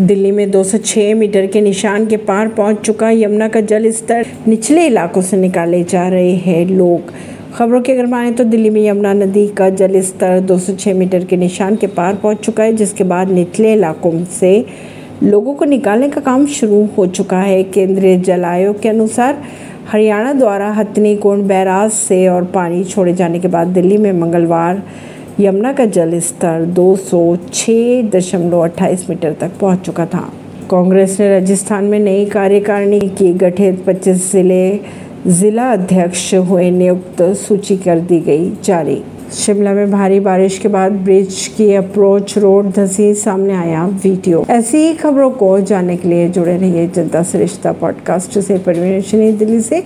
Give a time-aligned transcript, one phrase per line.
[0.00, 4.84] दिल्ली में 206 मीटर के निशान के पार पहुँच चुका यमुना का जल स्तर निचले
[4.86, 7.10] इलाकों से निकाले जा रहे हैं लोग।
[7.54, 11.36] खबरों की अगर माने तो दिल्ली में यमुना नदी का जल स्तर 206 मीटर के
[11.36, 14.64] निशान के पार पहुँच चुका है, जिसके बाद निचले इलाकों से
[15.22, 19.42] लोगों को निकालने का काम शुरू हो चुका है। केंद्रीय जल आयोग के अनुसार
[19.92, 24.82] हरियाणा द्वारा हथनी कुंड बैराज से और पानी छोड़े जाने के बाद दिल्ली में मंगलवार
[25.40, 26.96] यमुना का जल स्तर दो
[29.10, 30.32] मीटर तक पहुँच चुका था।
[30.70, 34.80] कांग्रेस ने राजस्थान में नई कार्यकारिणी की गठित 25 ज़िले,
[35.26, 40.92] जिला अध्यक्ष हुए नियुक्त सूची कर दी गई जारी। शिमला में भारी बारिश के बाद
[40.92, 46.28] ब्रिज की अप्रोच रोड धसी सामने आया वीडियो। ऐसी ही खबरों को जानने के लिए
[46.28, 49.76] जुड़े रहिए जनता सरिश्ता पॉडकास्ट से। परवीन दिल्ली से।